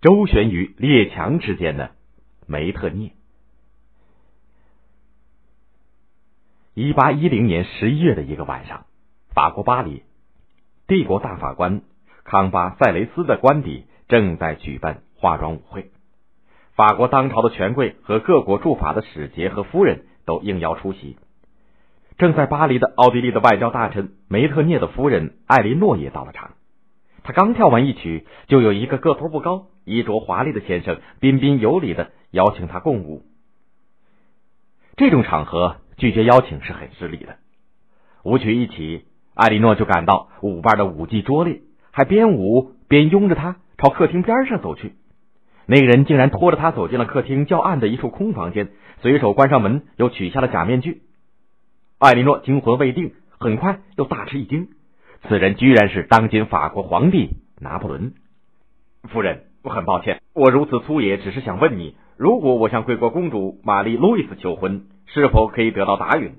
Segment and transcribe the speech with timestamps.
[0.00, 1.90] 周旋于列强之间的
[2.46, 3.10] 梅特涅。
[6.74, 8.86] 一八一零年十一月的一个晚上，
[9.34, 10.04] 法国巴黎，
[10.86, 11.82] 帝国大法官
[12.22, 15.90] 康巴塞雷斯的官邸正在举办化妆舞会，
[16.76, 21.16] 法国当朝的权贵和各国驻法的使节和夫人都应邀出席。
[22.18, 26.52] 正在巴黎的奥地利的外交大臣梅特涅的夫人艾琳诺也到了场。
[27.24, 33.22] 他刚跳完一曲，就有一个个头不高、衣着华丽的先生彬彬有礼的邀请他共舞。
[34.96, 37.36] 这种场合拒绝邀请是很失礼的。
[38.24, 44.94] 舞曲一起，艾莉诺就感到舞伴的舞技拙劣，还边舞边拥着他朝客厅边上走去。
[45.66, 48.70] 那个人竟然拖着他走进了客厅较暗的一处空房间，
[49.00, 51.02] 随手关上门，又取下了假面具。
[51.98, 54.68] 艾莉诺惊魂未定，很快又大吃一惊。
[55.28, 58.14] 此人居然是当今法国皇帝拿破仑。
[59.04, 66.36] 夫人，我很抱歉，我如此粗野，只是想问你，如果我向贵国公主玛丽路易斯求婚，是否可以得到答允？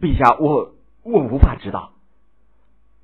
[0.00, 0.72] 陛下，我
[1.02, 1.92] 我无法知道。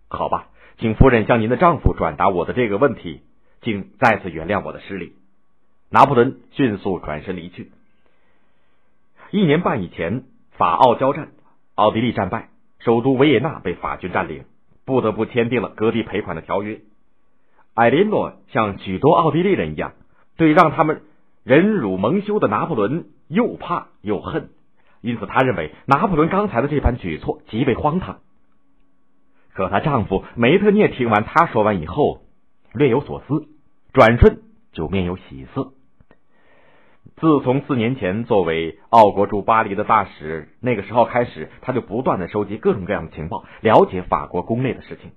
[0.09, 3.21] 好吧，请夫人向您的丈夫转达我的这个问题，
[3.61, 5.13] 请再次原谅我的失礼。
[5.91, 7.71] 拿破仑迅速转身离去。
[9.31, 11.33] 一年半以前，法奥交战，
[11.75, 12.49] 奥地利战败。
[12.79, 14.47] 首都维也纳被法军占领，
[14.87, 16.81] 不得不签订了割地赔款的条约。
[17.81, 19.95] 艾琳诺像许多奥地利人一样，
[20.37, 21.01] 对让他们
[21.45, 24.51] 忍辱蒙羞的拿破仑又怕又恨，
[25.01, 28.19] 因此他认为拿破仑刚才的这番举措极为荒唐。
[29.55, 32.21] 可她丈夫梅特涅听完他说完以后，
[32.75, 33.49] 略有所思，
[33.95, 34.43] 转瞬
[34.73, 35.73] 就面有喜色。
[37.17, 45.13] 自从四年前作为奥国驻巴黎的大使那个时候开始，他就不断的收集各种各样的情报，了解法国宫内的事情。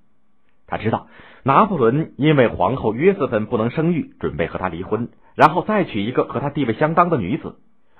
[0.74, 1.06] 他知道
[1.44, 7.54] 拿破仑因为皇后约瑟芬不能生育，准备和他离婚，然后再娶一个和他地位相当的女子。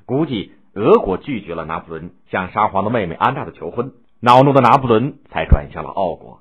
[0.07, 6.41] 估计俄国拒绝了拿破仑向沙皇的妹妹安娜的求婚，恼怒的拿破仑才转向了奥国。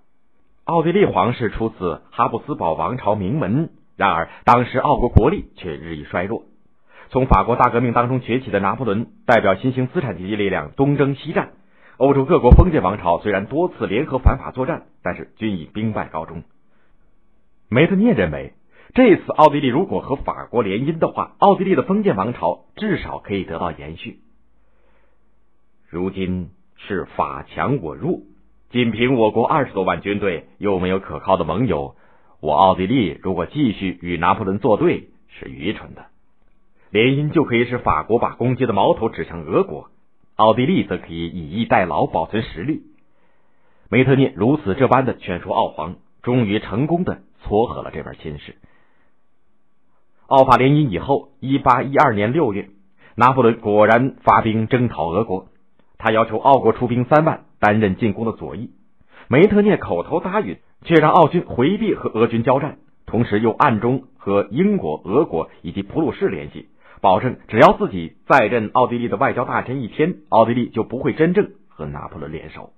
[0.63, 6.45] 奥地利皇室出自哈布斯堡王朝名门，然而当时奥国国力却日益衰弱。
[7.09, 11.51] 从法国大革命当中崛起的拿破仑，代表新兴资产阶级力量东征西战。
[12.03, 16.43] 欧洲各国封建王朝虽然多次联合反法作战，但是均以兵败告终。
[17.69, 18.51] 梅特涅认为，
[18.93, 24.19] 这次奥地利如果和法国联姻的话，奥地利的封建王朝至少可以得到延续。
[25.87, 28.19] 如今是法强我弱，
[28.69, 31.95] 仅凭我国二十多万军队，又没有可靠的盟友，
[32.41, 36.07] 我奥地利如果继续与拿破仑作对，是愚蠢的。
[36.89, 39.87] 联姻就可以使法国把攻击的矛头指向俄国，
[40.35, 42.83] 奥地利则可以以逸待劳，保存实力。
[43.89, 48.55] 梅特涅如此这般的劝说奥皇，终于成功的撮合了这门亲事。
[50.25, 52.69] 奥法联姻以后，一八一二年六月，
[53.16, 55.47] 拿破仑果然发兵征讨俄国，
[55.99, 58.71] 他要求奥国出兵三万，担任进攻的左翼。
[59.27, 66.69] 梅特涅口头答应，却让奥军回避和俄军交战，同时又暗中和英国、俄国以及普鲁士联系。
[67.03, 72.71] 保证，只要自己再任奥地利的外交大臣一天，奥地利就不会真正和拿破仑联手。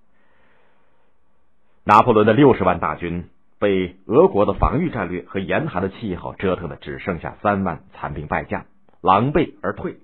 [1.83, 8.65] 拿破仑的六十万大军被俄国的防御战略和严寒的气候折腾的只剩下三万残兵败将，
[8.99, 9.97] 狼狈而退。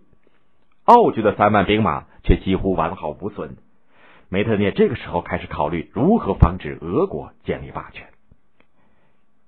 [0.85, 3.57] 奥军的三万兵马却几乎完好无损。
[4.29, 8.05] 梅特涅这个时候开始考虑如何防止俄国建立霸权。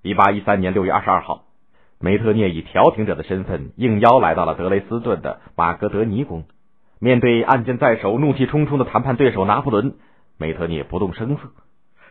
[0.02, 1.44] 一八一三年六月二十二号。
[2.04, 6.44] 梅特涅以调停者的身份应邀来到了德雷斯顿的马格德尼宫，
[7.00, 9.96] 面对案件在手、怒气冲冲的谈判对手拿破仑，
[10.38, 11.44] 梅特涅不动声色。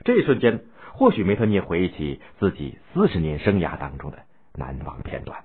[0.04, 0.62] 这一瞬间，
[0.94, 4.20] 或许梅特涅回忆起自己四十年生涯当中的
[4.54, 5.40] 难忘片段。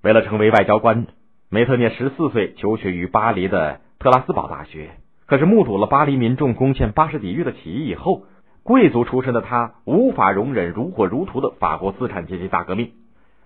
[0.00, 1.06] 为了成为外交官，
[1.50, 4.92] 梅特涅十四岁求学于巴黎的特拉斯堡大学，
[5.26, 8.22] 可是目睹了巴黎民众攻陷巴士底狱的起义以后。
[8.68, 12.92] 贵族出身的他无法容忍如火如荼的法国资产阶级大革命，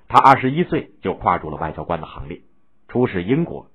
[0.08, 2.40] 他二十一岁就跨入了外交官的行列，
[2.88, 3.69] 出使英国。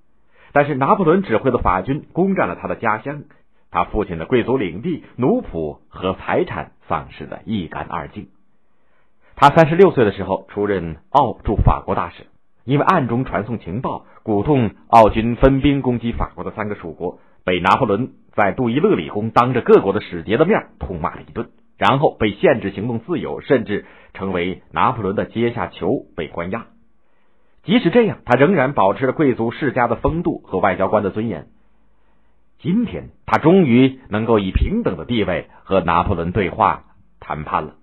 [0.51, 3.23] 但是拿破仑指挥的法军攻占了他的家乡，
[3.71, 8.27] 他父亲的贵族领地、奴仆和财产丧失的一干二净。
[9.38, 12.25] 他三十六岁的时候出任奥驻法国大使，
[12.65, 17.19] 因为暗中传送情报，鼓动奥军分兵攻击法国的三个属国。
[17.47, 21.47] 被拿破仑在杜伊勒里宫当着各国的使节的面痛骂了一顿，
[21.77, 26.65] 然后被限制行动自由，甚至成为拿破仑的阶下囚，被关押。
[27.63, 31.47] 即使这样，他仍然保持着贵族世家的风度和外交官的尊严。
[32.59, 36.83] 今天，他终于能够以平等的地位和拿破仑对话
[37.21, 37.75] 谈判了。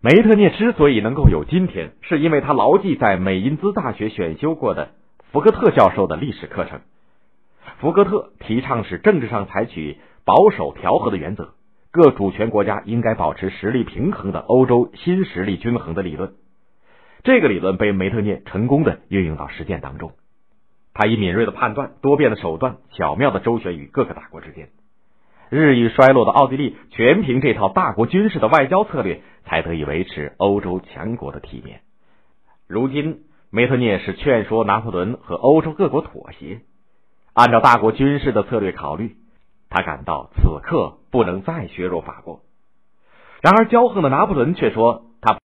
[0.00, 4.90] 梅特涅之所以能够有今天，是因为他牢记在美因兹大学选修过的
[5.32, 6.80] 福格特教授的历史课程。
[7.80, 11.54] 福格特提倡是政治上采取保守调和的原则，
[11.90, 16.34] 各主权国家应该保持实力平衡的欧洲新实力均衡的理论。
[17.22, 20.12] 这个理论被梅特涅成功的运用到实践当中。
[20.94, 24.70] 他以敏锐的判断、多变的手段，巧妙的周旋于各个大国之间。
[25.48, 31.80] 日益衰落的奥地利，全凭这套大国军事的外交策略，才得以维持欧洲强国的体面。
[32.66, 33.20] 如今，
[33.50, 36.60] 梅特涅是劝说拿破仑和欧洲各国妥协，
[37.38, 39.16] 按照大国军事的策略考虑，
[39.70, 42.40] 他感到此刻不能再削弱法国。
[43.42, 45.04] 然而，骄横的拿破仑却说。